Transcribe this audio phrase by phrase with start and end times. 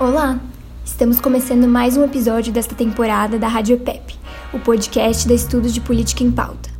[0.00, 0.40] Olá!
[0.82, 4.16] Estamos começando mais um episódio desta temporada da Rádio EPEP,
[4.50, 6.70] o podcast da Estudos de Política em Pauta.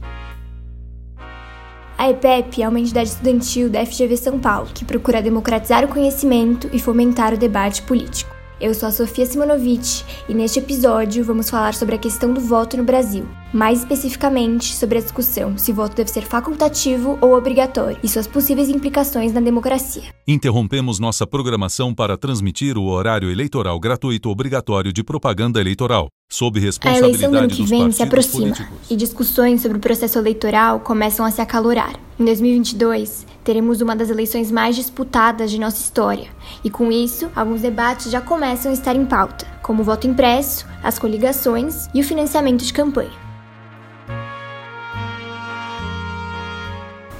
[1.99, 6.71] A EPEP é uma entidade estudantil da FGV São Paulo que procura democratizar o conhecimento
[6.73, 8.40] e fomentar o debate político.
[8.61, 12.77] Eu sou a Sofia Simonovic e neste episódio vamos falar sobre a questão do voto
[12.77, 17.97] no Brasil, mais especificamente sobre a discussão se o voto deve ser facultativo ou obrigatório
[18.03, 20.03] e suas possíveis implicações na democracia.
[20.29, 27.05] Interrompemos nossa programação para transmitir o horário eleitoral gratuito obrigatório de propaganda eleitoral, sob responsabilidade
[27.05, 28.91] A eleição do ano que vem se aproxima políticos.
[28.91, 31.99] e discussões sobre o processo eleitoral começam a se acalorar.
[32.19, 36.29] Em 2022, teremos uma das eleições mais disputadas de nossa história,
[36.63, 40.67] e com isso, alguns debates já começam a estar em pauta, como o voto impresso,
[40.83, 43.31] as coligações e o financiamento de campanha.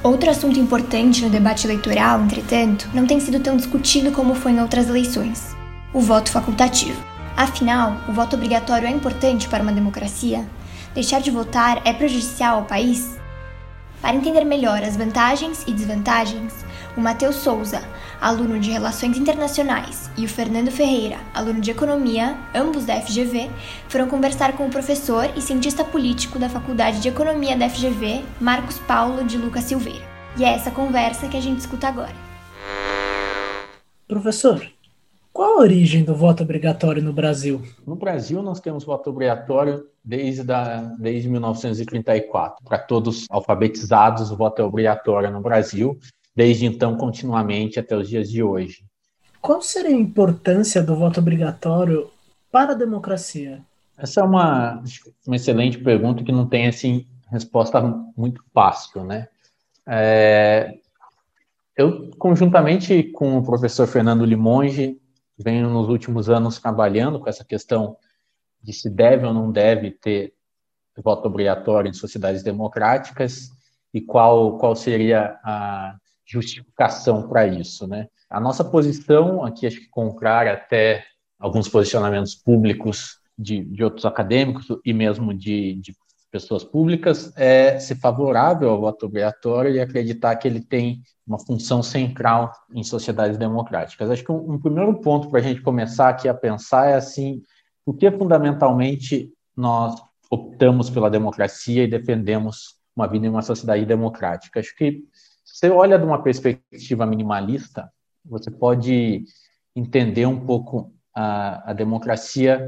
[0.03, 4.59] Outro assunto importante no debate eleitoral, entretanto, não tem sido tão discutido como foi em
[4.59, 5.55] outras eleições:
[5.93, 6.99] o voto facultativo.
[7.37, 10.47] Afinal, o voto obrigatório é importante para uma democracia?
[10.93, 13.17] Deixar de votar é prejudicial ao país?
[14.01, 16.53] Para entender melhor as vantagens e desvantagens,
[16.97, 17.81] o Matheus Souza,
[18.21, 23.49] aluno de Relações Internacionais, e o Fernando Ferreira, aluno de Economia, ambos da FGV,
[23.89, 28.77] foram conversar com o professor e cientista político da Faculdade de Economia da FGV, Marcos
[28.77, 30.05] Paulo de Lucas Silveira.
[30.37, 32.13] E é essa conversa que a gente escuta agora.
[34.07, 34.61] Professor,
[35.33, 37.61] qual a origem do voto obrigatório no Brasil?
[37.87, 42.63] No Brasil, nós temos voto obrigatório desde, da, desde 1934.
[42.63, 45.97] Para todos alfabetizados, o voto é obrigatório no Brasil,
[46.35, 48.85] desde então, continuamente, até os dias de hoje.
[49.41, 52.09] Qual seria a importância do voto obrigatório
[52.51, 53.61] para a democracia?
[53.97, 54.83] Essa é uma,
[55.25, 57.81] uma excelente pergunta que não tem assim resposta
[58.15, 59.27] muito fácil, né?
[59.87, 60.77] É,
[61.75, 64.99] eu, conjuntamente com o professor Fernando Limonge,
[65.37, 67.95] venho nos últimos anos trabalhando com essa questão
[68.61, 70.33] de se deve ou não deve ter
[70.97, 73.49] voto obrigatório em sociedades democráticas
[73.93, 75.95] e qual, qual seria a
[76.31, 78.07] justificação para isso, né?
[78.29, 81.03] A nossa posição aqui, acho que contrária até
[81.37, 85.93] alguns posicionamentos públicos de, de outros acadêmicos e mesmo de, de
[86.31, 91.83] pessoas públicas, é ser favorável ao voto obrigatório e acreditar que ele tem uma função
[91.83, 94.09] central em sociedades democráticas.
[94.09, 97.41] Acho que um, um primeiro ponto para a gente começar aqui a pensar é assim,
[97.85, 104.61] por que fundamentalmente nós optamos pela democracia e defendemos uma vida em uma sociedade democrática?
[104.61, 105.03] Acho que
[105.53, 107.91] você olha de uma perspectiva minimalista,
[108.25, 109.23] você pode
[109.75, 112.67] entender um pouco a, a democracia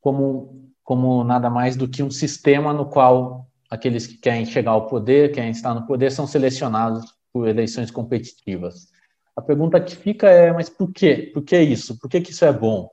[0.00, 4.86] como como nada mais do que um sistema no qual aqueles que querem chegar ao
[4.86, 8.88] poder, querem estar no poder, são selecionados por eleições competitivas.
[9.34, 11.30] A pergunta que fica é, mas por quê?
[11.32, 11.98] Por que isso?
[11.98, 12.90] Por que, que isso é bom?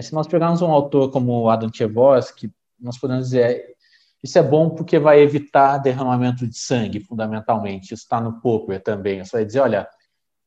[0.00, 3.74] Se nós pegarmos um autor como Adam Tversky, nós podemos dizer,
[4.22, 7.94] isso é bom porque vai evitar derramamento de sangue, fundamentalmente.
[7.94, 9.24] Isso está no Popper também.
[9.24, 9.88] Você vai dizer, olha,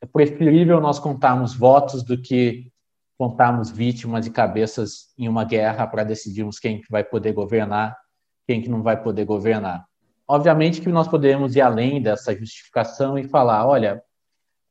[0.02, 2.72] é preferível nós contarmos votos do que
[3.18, 7.96] contarmos vítimas e cabeças em uma guerra para decidirmos quem que vai poder governar,
[8.48, 9.86] quem que não vai poder governar.
[10.28, 14.02] Obviamente que nós podemos ir além dessa justificação e falar, olha,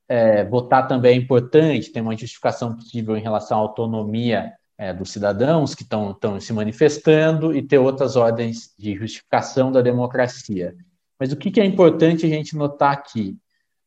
[0.09, 5.11] é, votar também é importante, tem uma justificação possível em relação à autonomia é, dos
[5.11, 10.75] cidadãos que estão se manifestando e ter outras ordens de justificação da democracia.
[11.19, 13.37] Mas o que, que é importante a gente notar aqui?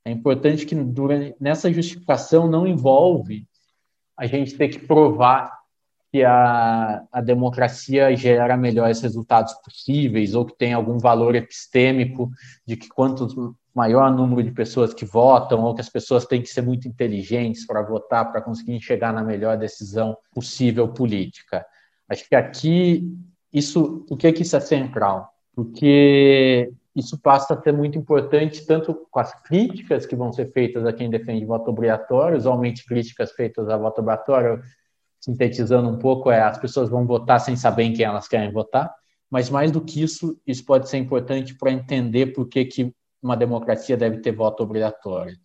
[0.06, 3.48] É importante que durante, nessa justificação não envolve
[4.16, 5.52] a gente ter que provar
[6.12, 12.30] que a, a democracia gera melhores resultados possíveis ou que tem algum valor epistêmico
[12.68, 16.50] de que quanto maior número de pessoas que votam ou que as pessoas têm que
[16.50, 21.66] ser muito inteligentes para votar para conseguir chegar na melhor decisão possível política.
[22.08, 23.12] Acho que aqui
[23.52, 25.30] isso, o que é que isso é central?
[25.56, 30.86] Porque isso passa a ser muito importante tanto com as críticas que vão ser feitas
[30.86, 34.62] a quem defende voto obrigatório, usualmente críticas feitas a voto obrigatório,
[35.20, 38.94] sintetizando um pouco, é as pessoas vão votar sem saber em quem elas querem votar,
[39.32, 42.94] mas mais do que isso, isso pode ser importante para entender por que, que
[43.24, 45.38] uma democracia deve ter voto obrigatório.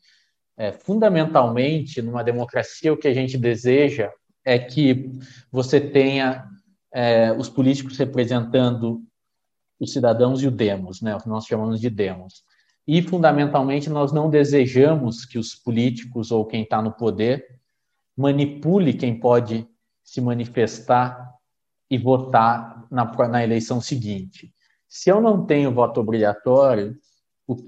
[0.57, 4.11] É, fundamentalmente, numa democracia, o que a gente deseja
[4.45, 5.13] é que
[5.53, 6.45] você tenha
[6.93, 9.01] é, os políticos representando
[9.79, 12.43] os cidadãos e o demos, né, o que nós chamamos de demos.
[12.87, 17.47] E, fundamentalmente, nós não desejamos que os políticos ou quem está no poder
[18.17, 19.69] manipule quem pode
[20.03, 21.33] se manifestar
[21.89, 24.53] e votar na, na eleição seguinte.
[24.89, 26.97] Se eu não tenho voto obrigatório,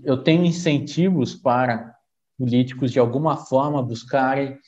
[0.04, 1.94] eu tenho incentivos para
[2.38, 4.58] políticos, de alguma forma, buscarem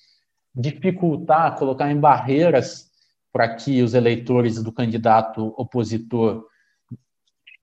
[0.55, 2.91] dificultar, colocar em barreiras
[3.32, 6.47] para que os eleitores do candidato opositor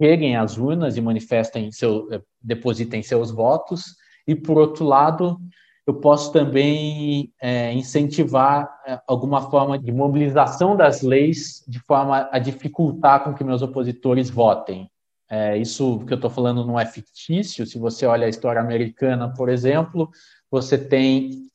[0.02, 3.96] cheguem às urnas e manifestem seu, eh, depositem seus votos,
[4.26, 5.40] e por outro lado,
[5.86, 12.40] eu posso também é, incentivar é, alguma forma de mobilização das leis de forma a
[12.40, 14.89] dificultar com que meus opositores votem.
[15.30, 17.66] É, isso que eu estou falando não é fictício.
[17.66, 20.10] Se você olha a história americana, por exemplo,
[20.50, 21.50] você tem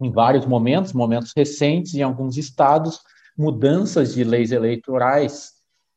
[0.00, 3.00] em vários momentos, momentos recentes, em alguns estados,
[3.36, 5.52] mudanças de leis eleitorais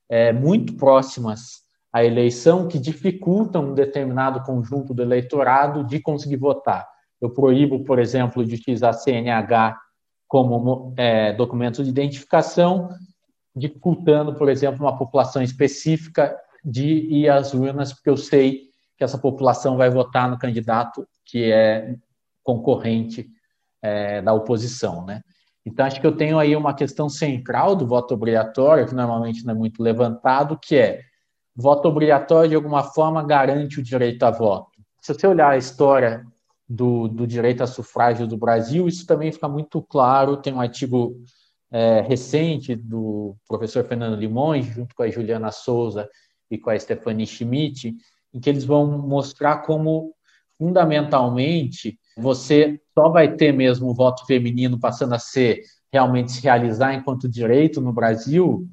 [0.10, 6.88] é, muito próximas à eleição que dificultam um determinado conjunto do eleitorado de conseguir votar.
[7.22, 9.80] Eu proíbo, por exemplo, de utilizar CNH
[10.28, 12.90] como é, documento de identificação,
[13.56, 19.18] dificultando, por exemplo, uma população específica de ir às urnas, porque eu sei que essa
[19.18, 21.96] população vai votar no candidato que é
[22.44, 23.28] concorrente
[23.82, 25.22] é, da oposição, né?
[25.66, 29.54] Então, acho que eu tenho aí uma questão central do voto obrigatório, que normalmente não
[29.54, 31.02] é muito levantado, que é
[31.56, 34.72] voto obrigatório, de alguma forma, garante o direito a voto.
[35.02, 36.26] Se você olhar a história
[36.68, 40.38] do, do direito a sufrágio do Brasil, isso também fica muito claro.
[40.38, 41.16] Tem um artigo
[41.72, 46.10] é, recente do professor Fernando Limões, junto com a Juliana Souza
[46.54, 47.96] e com a Stephanie Schmidt,
[48.34, 50.14] em que eles vão mostrar como,
[50.58, 55.62] fundamentalmente, você só vai ter mesmo o voto feminino passando a ser
[55.92, 58.68] realmente se realizar enquanto direito no Brasil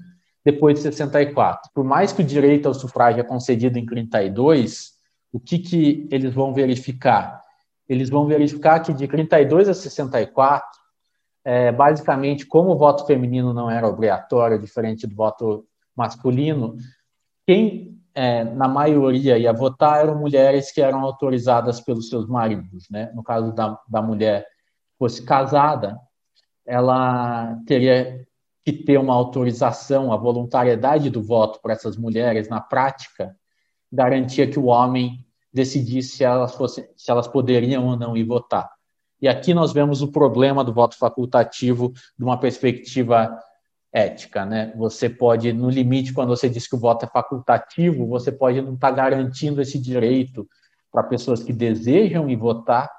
[0.45, 1.71] depois de 64.
[1.75, 4.93] Por mais que o direito ao sufrágio é concedido em 32,
[5.33, 7.41] o que, que eles vão verificar?
[7.91, 10.65] eles vão verificar que de 32 a 64,
[11.45, 15.67] é, basicamente, como o voto feminino não era obrigatório, diferente do voto
[15.97, 16.77] masculino,
[17.51, 22.89] quem, é, na maioria, ia votar eram mulheres que eram autorizadas pelos seus maridos.
[22.89, 23.11] Né?
[23.13, 24.47] No caso da, da mulher
[24.97, 25.99] fosse casada,
[26.65, 28.25] ela teria
[28.65, 33.35] que ter uma autorização, a voluntariedade do voto para essas mulheres, na prática,
[33.91, 38.71] garantia que o homem decidir se elas, fossem, se elas poderiam ou não ir votar.
[39.21, 43.37] E aqui nós vemos o problema do voto facultativo de uma perspectiva
[43.93, 44.73] ética, né?
[44.77, 48.75] Você pode, no limite, quando você diz que o voto é facultativo, você pode não
[48.75, 50.49] estar garantindo esse direito
[50.93, 52.91] para pessoas que desejam ir votar,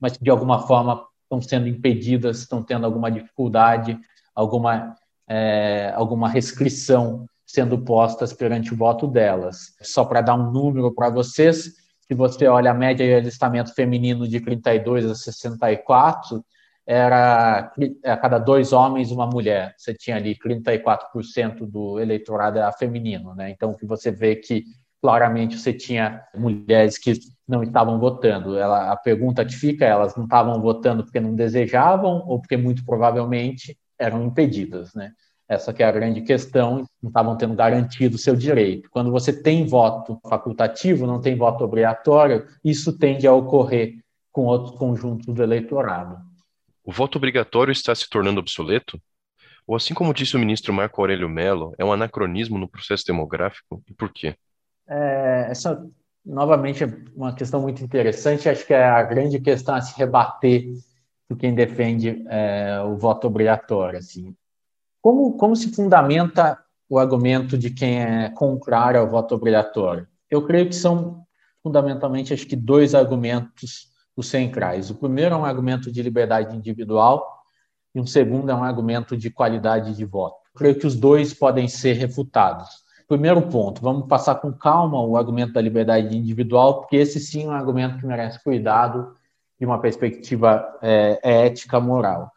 [0.00, 3.98] mas que de alguma forma estão sendo impedidas, estão tendo alguma dificuldade,
[4.34, 4.94] alguma,
[5.28, 9.74] é, alguma restrição sendo postas perante o voto delas.
[9.82, 14.26] Só para dar um número para vocês, se você olha a média de alistamento feminino
[14.28, 16.44] de 32 a 64,
[16.86, 17.72] era
[18.04, 19.74] a cada dois homens uma mulher.
[19.76, 23.50] Você tinha ali 34% do eleitorado era feminino, né?
[23.50, 24.64] Então que você vê que
[25.00, 27.12] claramente você tinha mulheres que
[27.46, 28.56] não estavam votando.
[28.56, 32.56] Ela, a pergunta que fica, é, elas não estavam votando porque não desejavam ou porque
[32.56, 35.12] muito provavelmente eram impedidas, né?
[35.48, 38.88] Essa que é a grande questão, não estavam tendo garantido o seu direito.
[38.90, 43.96] Quando você tem voto facultativo, não tem voto obrigatório, isso tende a ocorrer
[44.30, 46.31] com outros conjuntos do eleitorado.
[46.84, 49.00] O voto obrigatório está se tornando obsoleto?
[49.66, 53.82] Ou, assim como disse o ministro Marco Aurélio Mello, é um anacronismo no processo demográfico?
[53.88, 54.34] E por quê?
[54.88, 55.86] É, essa,
[56.24, 58.48] novamente, é uma questão muito interessante.
[58.48, 60.64] Acho que é a grande questão a se rebater
[61.28, 63.98] por quem defende é, o voto obrigatório.
[63.98, 64.34] Assim.
[65.00, 66.58] Como, como se fundamenta
[66.88, 70.06] o argumento de quem é contrário ao voto obrigatório?
[70.28, 71.24] Eu creio que são
[71.62, 74.90] fundamentalmente, acho que dois argumentos os centrais.
[74.90, 77.42] O primeiro é um argumento de liberdade individual
[77.94, 80.36] e um segundo é um argumento de qualidade de voto.
[80.54, 82.82] Creio que os dois podem ser refutados.
[83.08, 87.48] Primeiro ponto, vamos passar com calma o argumento da liberdade individual, porque esse sim é
[87.48, 89.14] um argumento que merece cuidado
[89.58, 92.30] de uma perspectiva é, ética, moral.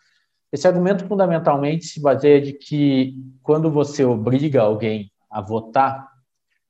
[0.52, 6.10] Esse argumento fundamentalmente se baseia de que quando você obriga alguém a votar,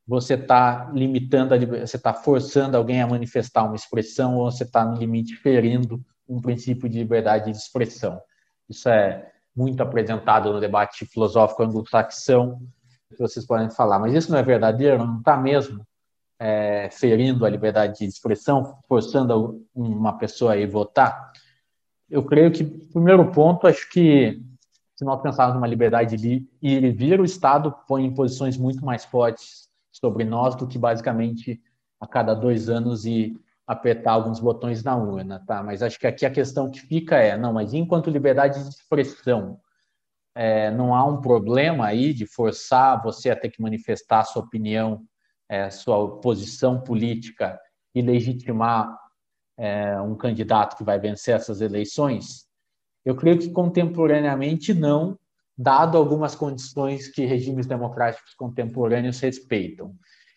[0.08, 4.98] você está limitando, você está forçando alguém a manifestar uma expressão ou você está no
[4.98, 8.20] limite ferindo um princípio de liberdade de expressão.
[8.70, 12.62] Isso é muito apresentado no debate filosófico anglo-saxão,
[13.10, 15.86] que vocês podem falar, mas isso não é verdadeiro, não está mesmo
[16.38, 21.32] é, ferindo a liberdade de expressão, forçando uma pessoa a ir votar
[22.10, 24.42] eu creio que, primeiro ponto, acho que
[24.96, 28.86] se nós pensarmos numa liberdade de ir e vir, o Estado põe em posições muito
[28.86, 29.65] mais fortes
[29.96, 31.62] sobre nós do que basicamente
[32.00, 33.34] a cada dois anos e
[33.66, 35.64] apertar alguns botões na urna, tá?
[35.64, 39.60] Mas acho que aqui a questão que fica é, não, mas enquanto liberdade de expressão,
[40.36, 45.04] é, não há um problema aí de forçar você a ter que manifestar sua opinião,
[45.48, 47.58] é, sua posição política
[47.94, 49.00] e legitimar
[49.58, 52.46] é, um candidato que vai vencer essas eleições,
[53.06, 55.18] Eu creio que contemporaneamente não,
[55.58, 59.96] dado algumas condições que regimes democráticos contemporâneos respeitam.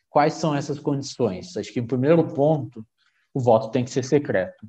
[0.08, 1.56] Quais são essas condições?
[1.56, 2.86] Acho que, em primeiro ponto,
[3.34, 4.66] o voto tem que ser secreto.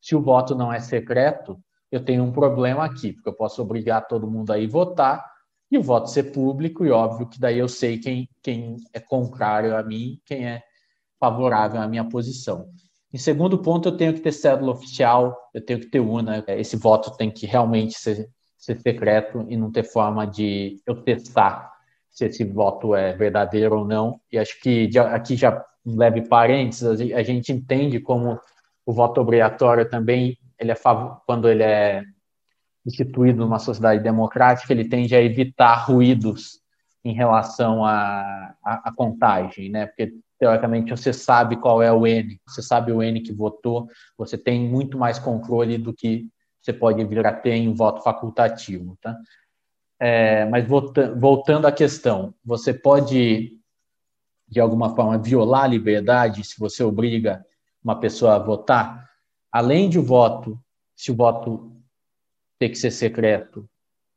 [0.00, 1.58] Se o voto não é secreto,
[1.90, 5.24] eu tenho um problema aqui, porque eu posso obrigar todo mundo a ir votar
[5.70, 9.74] e o voto ser público, e óbvio que daí eu sei quem, quem é contrário
[9.74, 10.62] a mim, quem é
[11.18, 12.68] favorável à minha posição.
[13.10, 16.76] Em segundo ponto, eu tenho que ter cédula oficial, eu tenho que ter UNA, esse
[16.76, 18.28] voto tem que realmente ser,
[18.62, 21.72] ser secreto e não ter forma de eu testar
[22.08, 24.20] se esse voto é verdadeiro ou não.
[24.30, 28.38] E acho que aqui já leve parênteses, a gente entende como
[28.86, 30.76] o voto obrigatório também, ele é
[31.26, 32.04] quando ele é
[32.86, 36.60] instituído numa sociedade democrática, ele tende a evitar ruídos
[37.04, 39.86] em relação à, à contagem, né?
[39.86, 44.38] Porque teoricamente você sabe qual é o N, você sabe o N que votou, você
[44.38, 46.28] tem muito mais controle do que
[46.62, 49.18] você pode vir a ter em voto facultativo, tá?
[49.98, 53.58] É, mas voltando, à questão, você pode
[54.48, 57.44] de alguma forma violar a liberdade se você obriga
[57.82, 59.08] uma pessoa a votar,
[59.50, 60.60] além de voto,
[60.94, 61.72] se o voto
[62.58, 63.68] ter que ser secreto,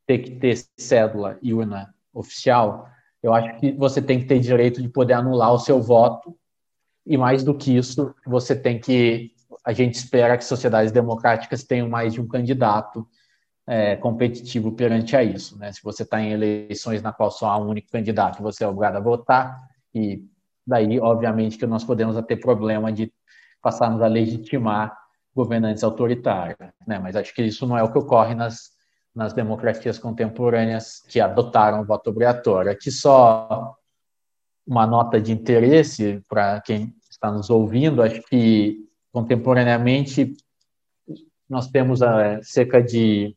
[0.06, 2.88] ter que ter cédula e urna oficial,
[3.24, 6.38] eu acho que você tem que ter direito de poder anular o seu voto
[7.06, 9.35] e mais do que isso, você tem que
[9.66, 13.08] a gente espera que sociedades democráticas tenham mais de um candidato
[13.68, 15.58] é, competitivo perante a isso.
[15.58, 15.72] Né?
[15.72, 18.98] Se você está em eleições na qual só há um único candidato, você é obrigado
[18.98, 19.60] a votar,
[19.94, 20.24] e
[20.66, 23.12] daí, obviamente, que nós podemos ter problema de
[23.62, 24.96] passarmos a legitimar
[25.34, 26.58] governantes autoritários.
[26.86, 27.00] Né?
[27.00, 28.70] Mas acho que isso não é o que ocorre nas,
[29.16, 32.72] nas democracias contemporâneas que adotaram o voto obrigatório.
[32.72, 33.76] Aqui só
[34.68, 38.85] uma nota de interesse para quem está nos ouvindo, acho que
[39.16, 40.36] contemporaneamente
[41.50, 43.34] nós temos uh, cerca de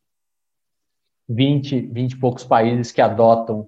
[1.29, 3.65] 20, 20 e poucos países que adotam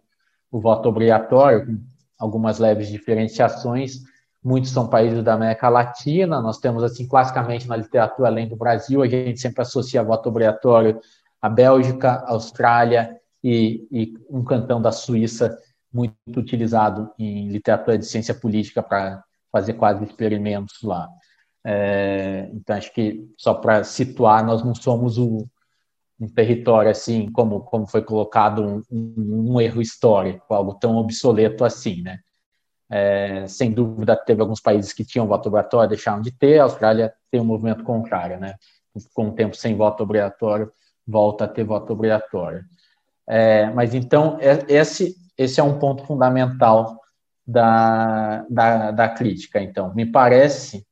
[0.51, 1.80] o voto obrigatório, com
[2.20, 4.01] algumas leves diferenciações.
[4.44, 6.41] Muitos são países da América Latina.
[6.41, 11.00] Nós temos, assim, classicamente na literatura, além do Brasil, a gente sempre associa voto obrigatório
[11.41, 15.58] à Bélgica, à Austrália e, e um cantão da Suíça,
[15.94, 21.08] muito utilizado em literatura de ciência política para fazer quase experimentos lá.
[21.63, 25.48] É, então, acho que só para situar, nós não somos o,
[26.20, 31.63] um território assim, como, como foi colocado um, um, um erro histórico, algo tão obsoleto
[31.63, 32.20] assim, né?
[32.89, 37.13] É, sem dúvida, teve alguns países que tinham voto obrigatório, deixaram de ter, a Austrália
[37.32, 38.56] tem um movimento contrário, né?
[39.13, 40.72] Com o tempo sem voto obrigatório,
[41.08, 42.63] volta a ter voto obrigatório.
[43.27, 47.00] É, mas então, é, esse, esse é um ponto fundamental
[47.48, 49.62] da, da, da crítica.
[49.62, 50.86] Então, me parece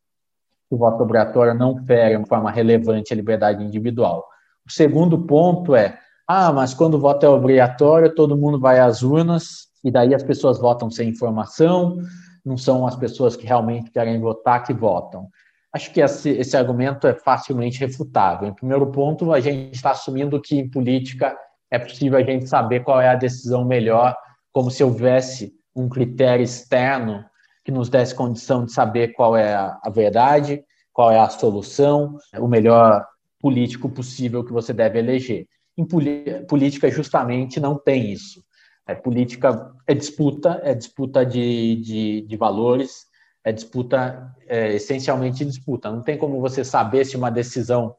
[0.70, 4.26] que o voto obrigatório não fere de forma relevante a liberdade individual.
[4.66, 5.98] O segundo ponto é:
[6.28, 10.22] ah, mas quando o voto é obrigatório, todo mundo vai às urnas e daí as
[10.22, 11.98] pessoas votam sem informação,
[12.46, 15.28] não são as pessoas que realmente querem votar que votam.
[15.74, 18.48] Acho que esse, esse argumento é facilmente refutável.
[18.48, 21.36] Em primeiro ponto, a gente está assumindo que em política
[21.72, 24.16] é possível a gente saber qual é a decisão melhor,
[24.52, 27.24] como se houvesse um critério externo
[27.70, 32.48] que nos desse condição de saber qual é a verdade, qual é a solução, o
[32.48, 33.06] melhor
[33.40, 35.48] político possível que você deve eleger.
[35.78, 38.44] Em política, justamente, não tem isso.
[38.88, 43.06] É, política é disputa, é disputa de, de, de valores,
[43.44, 45.92] é disputa, é, essencialmente disputa.
[45.92, 47.96] Não tem como você saber se uma decisão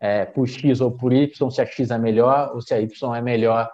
[0.00, 3.14] é, por X ou por Y, se a X é melhor ou se a Y
[3.14, 3.70] é melhor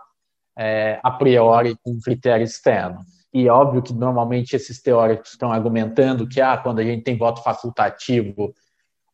[0.57, 3.01] é, a priori com critério externo.
[3.33, 7.43] E óbvio que normalmente esses teóricos estão argumentando que ah, quando a gente tem voto
[7.43, 8.53] facultativo,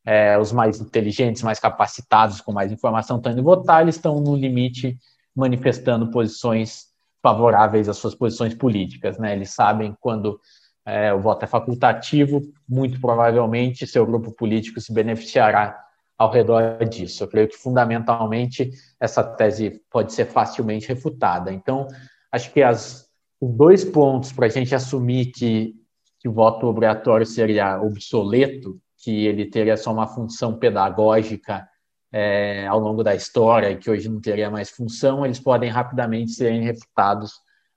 [0.05, 4.35] é, os mais inteligentes, mais capacitados, com mais informação estão indo votar, eles estão no
[4.35, 4.97] limite
[5.35, 6.85] manifestando posições
[7.21, 9.17] favoráveis às suas posições políticas.
[9.17, 9.33] Né?
[9.33, 10.39] Eles sabem quando
[10.85, 15.77] é, o voto é facultativo, muito provavelmente seu grupo político se beneficiará
[16.17, 17.23] ao redor disso.
[17.23, 21.51] Eu creio que, fundamentalmente, essa tese pode ser facilmente refutada.
[21.51, 21.85] Então,
[22.31, 23.06] acho que as,
[23.39, 25.75] os dois pontos para a gente assumir que,
[26.19, 31.67] que o voto obrigatório seria obsoleto que ele teria só uma função pedagógica
[32.11, 36.31] é, ao longo da história e que hoje não teria mais função, eles podem rapidamente
[36.31, 37.33] serem refutados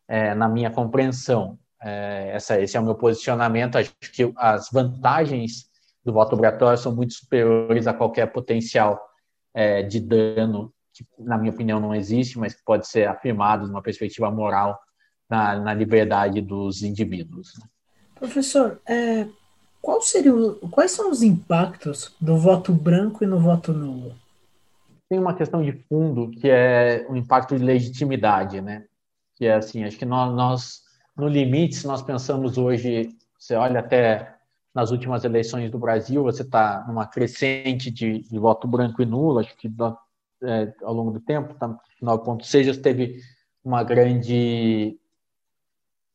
[0.08, 1.58] é, na minha compreensão.
[1.82, 3.76] É, essa, esse é o meu posicionamento.
[3.76, 5.66] Acho que as vantagens
[6.04, 9.00] do voto obrigatório são muito superiores a qualquer potencial
[9.54, 13.82] é, de dano que, na minha opinião, não existe, mas que pode ser afirmado numa
[13.82, 14.78] perspectiva moral
[15.30, 17.52] na, na liberdade dos indivíduos.
[18.16, 19.26] Professor, é,
[19.80, 24.14] qual seria o, quais são os impactos do voto branco e no voto nulo?
[25.10, 28.84] tem uma questão de fundo que é o impacto de legitimidade, né?
[29.34, 30.82] Que é assim, acho que nós, nós
[31.16, 34.36] no limite, se nós pensamos hoje, você olha até
[34.72, 39.40] nas últimas eleições do Brasil, você está numa crescente de, de, voto branco e nulo,
[39.40, 39.68] acho que
[40.44, 43.20] é, ao longo do tempo, tá, 9,6 teve
[43.64, 44.96] uma grande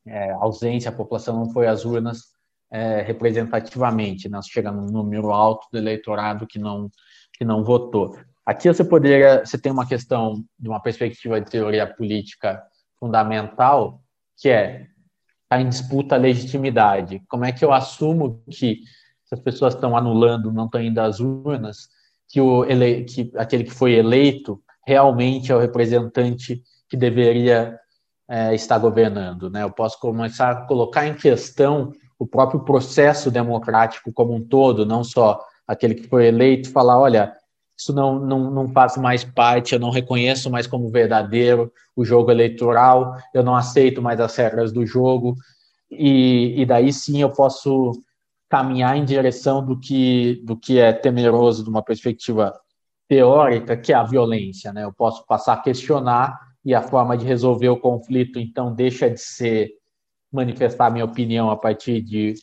[0.08, 2.34] é, ausência, a população não foi às urnas
[2.72, 4.40] é, representativamente, né?
[4.44, 6.90] chegamos num número alto do eleitorado que não,
[7.34, 8.18] que não votou.
[8.46, 12.62] Aqui você poderia, você tem uma questão de uma perspectiva de teoria política
[13.00, 14.02] fundamental,
[14.38, 14.88] que é
[15.44, 17.22] está em disputa a legitimidade.
[17.28, 18.82] Como é que eu assumo que
[19.32, 21.88] as pessoas estão anulando, não estão indo às urnas,
[22.28, 27.80] que, o ele, que aquele que foi eleito realmente é o representante que deveria
[28.28, 29.50] é, estar governando?
[29.50, 29.64] Né?
[29.64, 35.04] Eu posso começar a colocar em questão o próprio processo democrático como um todo, não
[35.04, 37.34] só aquele que foi eleito, falar, olha,
[37.78, 42.32] isso não, não, não faz mais parte, eu não reconheço mais como verdadeiro o jogo
[42.32, 45.36] eleitoral, eu não aceito mais as regras do jogo,
[45.92, 47.92] e, e daí sim eu posso
[48.50, 52.54] caminhar em direção do que, do que é temeroso de uma perspectiva
[53.08, 54.72] teórica, que é a violência.
[54.72, 54.84] Né?
[54.84, 59.22] Eu posso passar a questionar e a forma de resolver o conflito, então, deixa de
[59.22, 59.72] ser
[60.32, 62.34] manifestar minha opinião a partir de,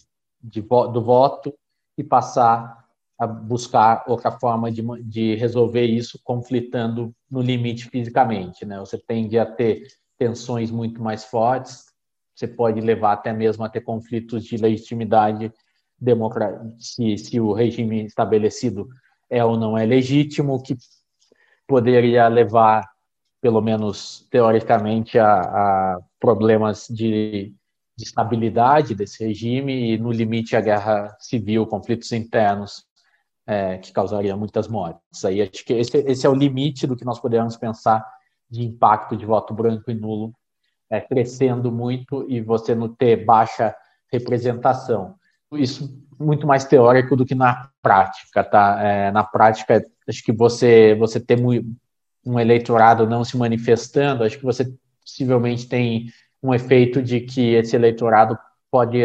[0.40, 1.52] de do voto
[1.98, 2.82] e passar
[3.18, 8.64] a buscar outra forma de, de resolver isso conflitando no limite fisicamente.
[8.64, 8.78] Né?
[8.78, 9.86] Você tende a ter
[10.18, 11.84] tensões muito mais fortes,
[12.34, 15.52] você pode levar até mesmo a ter conflitos de legitimidade
[16.78, 18.88] se, se o regime estabelecido
[19.30, 20.76] é ou não é legítimo, que
[21.66, 22.90] poderia levar,
[23.42, 27.52] pelo menos teoricamente, a, a problemas de,
[27.98, 32.84] de estabilidade desse regime e, no limite, a guerra civil, conflitos internos
[33.44, 35.24] é, que causaria muitas mortes.
[35.24, 38.06] Aí acho que esse, esse, é o limite do que nós podemos pensar
[38.48, 40.32] de impacto de voto branco e nulo
[40.88, 43.74] é, crescendo muito e você não ter baixa
[44.12, 45.16] representação.
[45.52, 48.80] Isso muito mais teórico do que na prática, tá?
[48.80, 51.36] É, na prática, acho que você você ter
[52.24, 54.72] um eleitorado não se manifestando, acho que você
[55.04, 56.06] possivelmente tem
[56.42, 58.38] um efeito de que esse eleitorado
[58.70, 58.98] pode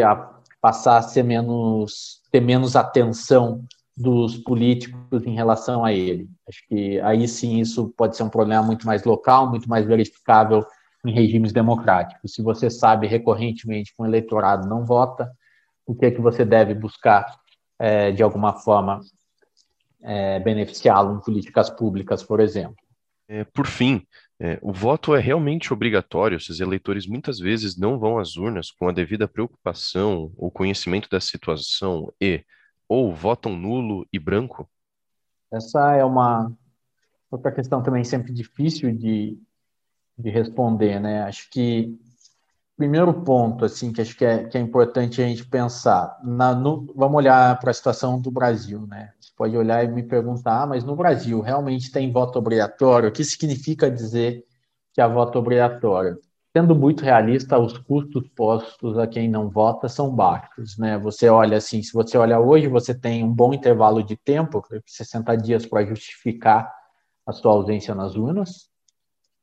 [0.60, 3.64] passar a ser menos ter menos atenção
[3.96, 6.28] dos políticos em relação a ele.
[6.48, 10.64] Acho que aí sim isso pode ser um problema muito mais local, muito mais verificável
[11.04, 12.32] em regimes democráticos.
[12.32, 15.30] Se você sabe recorrentemente que um eleitorado não vota,
[15.84, 17.26] o que é que você deve buscar
[17.78, 19.00] é, de alguma forma
[20.02, 22.76] é, beneficiá-lo em políticas públicas, por exemplo.
[23.28, 24.06] É, por fim,
[24.40, 28.70] é, o voto é realmente obrigatório se os eleitores muitas vezes não vão às urnas
[28.70, 32.42] com a devida preocupação ou conhecimento da situação e
[32.88, 34.68] ou votam nulo e branco?
[35.52, 36.50] Essa é uma
[37.30, 39.38] outra questão também sempre difícil de,
[40.16, 41.22] de responder, né?
[41.24, 41.94] Acho que
[42.78, 46.86] primeiro ponto, assim, que acho que é, que é importante a gente pensar, na, no,
[46.94, 49.12] vamos olhar para a situação do Brasil, né?
[49.20, 53.08] Você pode olhar e me perguntar, ah, mas no Brasil realmente tem voto obrigatório?
[53.08, 54.44] O que significa dizer
[54.94, 56.18] que há voto obrigatório?
[56.56, 60.98] sendo muito realista, os custos postos a quem não vota são baixos, né?
[60.98, 65.36] Você olha assim, se você olha hoje, você tem um bom intervalo de tempo, 60
[65.36, 66.72] dias para justificar
[67.24, 68.68] a sua ausência nas urnas.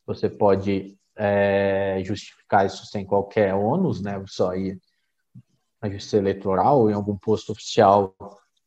[0.05, 4.21] Você pode é, justificar isso sem qualquer ônus, né?
[4.27, 4.79] Só ir
[5.81, 8.15] na justiça eleitoral ou em algum posto oficial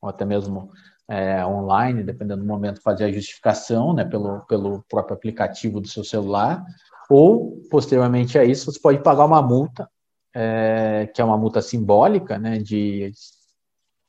[0.00, 0.70] ou até mesmo
[1.08, 4.04] é, online, dependendo do momento, fazer a justificação, né?
[4.04, 6.64] Pelo, pelo próprio aplicativo do seu celular
[7.08, 9.88] ou, posteriormente a isso, você pode pagar uma multa,
[10.34, 13.10] é, que é uma multa simbólica, né, de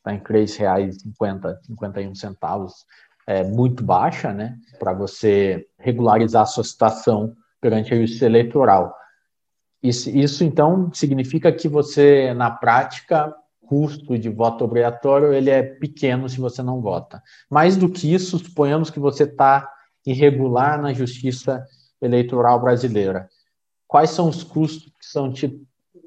[0.03, 2.85] tá em R$ 3,50, 51 centavos,
[3.25, 8.95] é, muito baixa, né, para você regularizar a sua situação perante a justiça eleitoral.
[9.81, 16.27] Isso, isso, então, significa que você, na prática, custo de voto obrigatório ele é pequeno
[16.27, 17.21] se você não vota.
[17.49, 19.71] Mais do que isso, suponhamos que você está
[20.05, 21.63] irregular na justiça
[22.01, 23.29] eleitoral brasileira.
[23.87, 25.31] Quais são os custos que são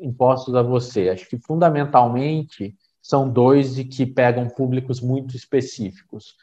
[0.00, 1.08] impostos a você?
[1.08, 6.36] Acho que fundamentalmente são dois e que pegam públicos muito específicos.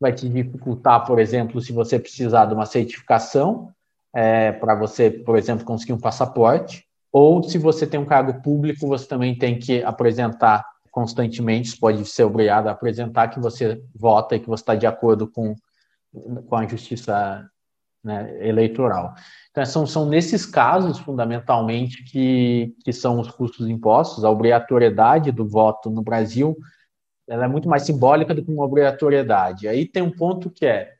[0.00, 3.72] Vai te dificultar, por exemplo, se você precisar de uma certificação
[4.14, 8.86] é, para você, por exemplo, conseguir um passaporte, ou se você tem um cargo público,
[8.86, 14.40] você também tem que apresentar constantemente, pode ser obrigado a apresentar que você vota e
[14.40, 15.54] que você está de acordo com,
[16.12, 17.44] com a justiça
[18.02, 19.14] né, eleitoral.
[19.50, 24.24] Então, são, são nesses casos, fundamentalmente, que, que são os custos impostos.
[24.24, 26.56] A obrigatoriedade do voto no Brasil
[27.26, 29.66] ela é muito mais simbólica do que uma obrigatoriedade.
[29.66, 30.92] Aí tem um ponto que é,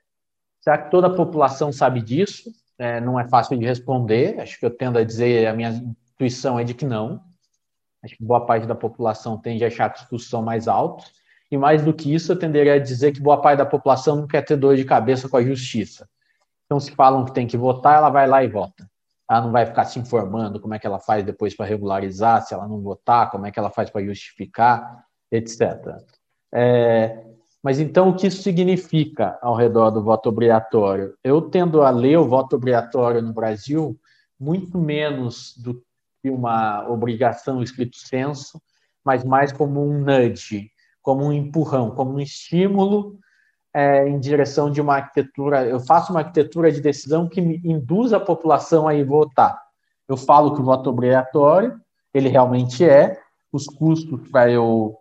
[0.64, 2.50] Será que toda a população sabe disso?
[2.79, 4.41] É, não é fácil de responder.
[4.41, 7.23] Acho que eu tendo a dizer, a minha intuição é de que não.
[8.03, 11.13] Acho que boa parte da população tende a achar que os custos são mais altos.
[11.51, 14.27] E mais do que isso, eu tenderia a dizer que boa parte da população não
[14.27, 16.09] quer ter dor de cabeça com a justiça.
[16.67, 18.89] Então, se falam que tem que votar, ela vai lá e vota.
[19.31, 22.53] Ela não vai ficar se informando como é que ela faz depois para regularizar, se
[22.53, 25.97] ela não votar, como é que ela faz para justificar, etc.
[26.53, 27.25] É,
[27.64, 31.14] mas então, o que isso significa ao redor do voto obrigatório?
[31.24, 33.98] Eu tendo a ler o voto obrigatório no Brasil
[34.38, 35.83] muito menos do
[36.20, 38.61] que uma obrigação escrito senso,
[39.03, 43.18] mas mais como um nudge, como um empurrão, como um estímulo
[43.72, 45.64] é, em direção de uma arquitetura.
[45.64, 49.59] Eu faço uma arquitetura de decisão que me induz a população a ir votar.
[50.07, 51.81] Eu falo que o voto obrigatório,
[52.12, 53.18] ele realmente é,
[53.50, 54.98] os custos para eu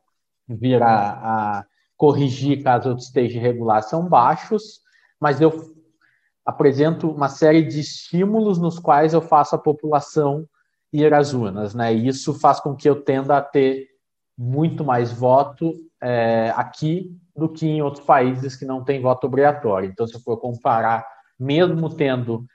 [0.47, 1.65] vir a, a
[2.03, 4.81] corrigir caso eu esteja irregular são baixos,
[5.17, 5.73] mas eu
[6.45, 10.45] apresento uma série de estímulos nos quais eu faço a população
[10.91, 11.95] ir às urnas, né?
[11.95, 13.87] E isso faz com que eu tenda a ter
[14.37, 19.89] muito mais voto é, aqui do que em outros países que não têm voto obrigatório.
[19.89, 21.07] Então, se eu for comparar,
[21.39, 22.45] mesmo tendo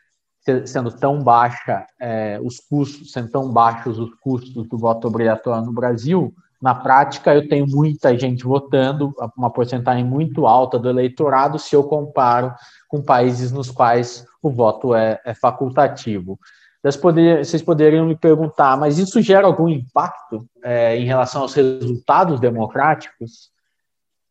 [0.67, 5.73] sendo tão baixa é, os custos, sendo tão baixos os custos do voto obrigatório no
[5.73, 11.75] Brasil, na prática eu tenho muita gente votando, uma porcentagem muito alta do eleitorado, se
[11.75, 12.53] eu comparo
[12.89, 16.39] com países nos quais o voto é, é facultativo.
[16.83, 23.51] Vocês poderiam me perguntar, mas isso gera algum impacto é, em relação aos resultados democráticos?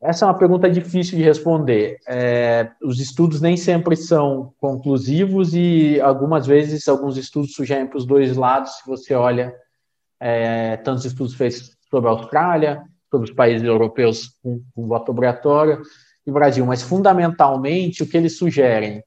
[0.02, 1.98] Essa é uma pergunta difícil de responder.
[2.08, 8.06] É, os estudos nem sempre são conclusivos e algumas vezes alguns estudos sugerem para os
[8.06, 8.78] dois lados.
[8.78, 9.54] Se você olha
[10.20, 15.82] é, tantos estudos feitos sobre a Austrália, sobre os países europeus com, com voto obrigatório
[16.26, 19.02] e Brasil, mas fundamentalmente o que eles sugerem.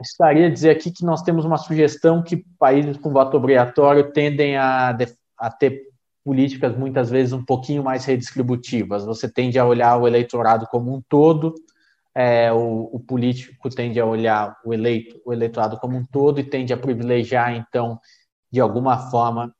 [0.00, 4.56] Estaria a dizer aqui que nós temos uma sugestão que países com voto obrigatório tendem
[4.56, 4.96] a,
[5.38, 5.82] a ter
[6.24, 9.04] políticas muitas vezes um pouquinho mais redistributivas.
[9.04, 11.54] Você tende a olhar o eleitorado como um todo,
[12.14, 16.44] é, o, o, político tende a olhar o eleito, o eleitorado como um todo e
[16.44, 18.00] tende a privilegiar, então,
[18.50, 19.54] de alguma forma,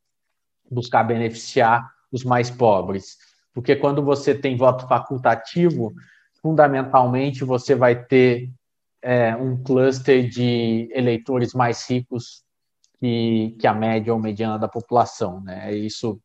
[0.70, 3.16] buscar beneficiar os mais pobres.
[3.52, 5.92] Porque quando você tem voto facultativo,
[6.40, 8.50] fundamentalmente você vai ter
[9.02, 12.42] é, um cluster de eleitores mais ricos
[12.98, 15.40] que, que a média ou mediana da população.
[15.40, 15.74] Né?
[15.74, 16.20] Isso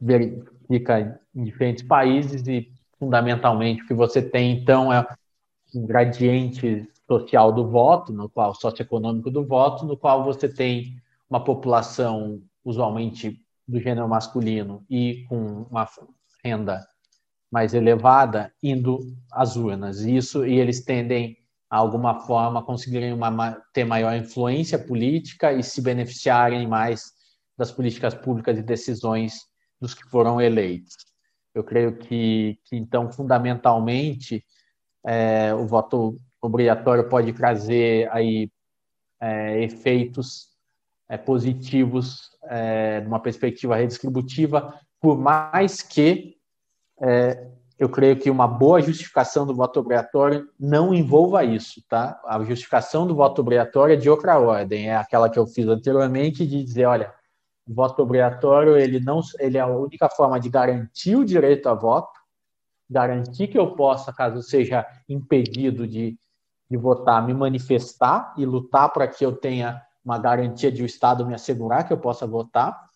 [0.00, 5.06] verifica em diferentes países e, fundamentalmente, o que você tem, então, é
[5.74, 11.42] um gradiente social do voto, no qual socioeconômico do voto, no qual você tem uma
[11.42, 15.86] população usualmente do gênero masculino e com uma
[16.42, 16.84] renda
[17.50, 18.98] mais elevada indo
[19.30, 20.00] às urnas.
[20.00, 21.36] Isso e eles tendem
[21.70, 27.12] a alguma forma conseguirem uma, ter maior influência política e se beneficiarem mais
[27.56, 29.40] das políticas públicas e decisões
[29.80, 30.94] dos que foram eleitos.
[31.54, 34.44] Eu creio que, que então, fundamentalmente,
[35.06, 38.50] é, o voto obrigatório pode trazer aí
[39.20, 40.48] é, efeitos
[41.08, 46.36] é, positivos é, numa perspectiva redistributiva, por mais que
[47.00, 52.20] é, eu creio que uma boa justificação do voto obrigatório não envolva isso, tá?
[52.26, 56.44] A justificação do voto obrigatório é de outra ordem, é aquela que eu fiz anteriormente
[56.44, 57.14] de dizer, olha,
[57.66, 61.74] o voto obrigatório ele não ele é a única forma de garantir o direito a
[61.74, 62.18] voto,
[62.90, 66.18] garantir que eu possa, caso seja impedido de,
[66.68, 71.26] de votar, me manifestar e lutar para que eu tenha uma garantia de o Estado
[71.26, 72.88] me assegurar que eu possa votar.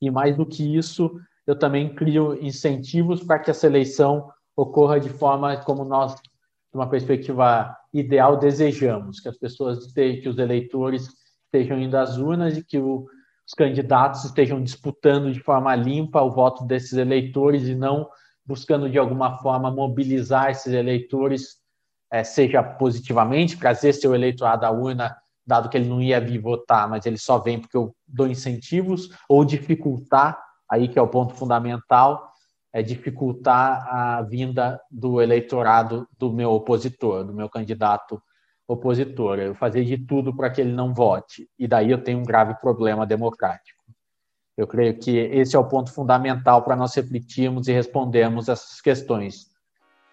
[0.00, 5.08] E mais do que isso, eu também crio incentivos para que essa eleição ocorra de
[5.08, 6.20] forma como nós, de
[6.72, 11.08] uma perspectiva ideal, desejamos, que as pessoas, que os eleitores
[11.46, 13.06] estejam indo às urnas e que o,
[13.44, 18.08] os candidatos estejam disputando de forma limpa o voto desses eleitores e não
[18.46, 21.56] buscando de alguma forma mobilizar esses eleitores,
[22.08, 25.16] é, seja positivamente, trazer seu eleitorado à urna,
[25.48, 29.08] dado que ele não ia vir votar, mas ele só vem porque eu dou incentivos,
[29.26, 30.38] ou dificultar,
[30.70, 32.30] aí que é o ponto fundamental,
[32.70, 38.22] é dificultar a vinda do eleitorado do meu opositor, do meu candidato
[38.68, 42.24] opositora, eu fazer de tudo para que ele não vote, e daí eu tenho um
[42.24, 43.82] grave problema democrático.
[44.54, 49.46] Eu creio que esse é o ponto fundamental para nós refletirmos e respondermos essas questões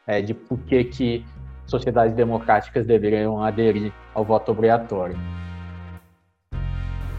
[0.08, 1.26] é, de por que, que
[1.66, 5.18] sociedades democráticas deveriam aderir ao voto obrigatório.